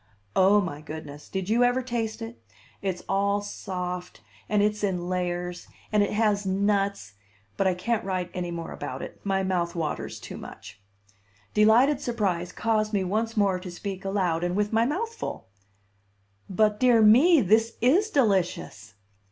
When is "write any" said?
8.03-8.49